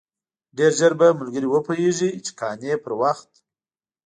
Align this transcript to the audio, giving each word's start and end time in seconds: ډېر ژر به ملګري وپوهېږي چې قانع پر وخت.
ډېر 0.57 0.71
ژر 0.79 0.93
به 0.99 1.07
ملګري 1.19 1.47
وپوهېږي 1.49 2.09
چې 2.25 2.31
قانع 2.39 2.73
پر 2.83 2.93
وخت. 3.01 3.29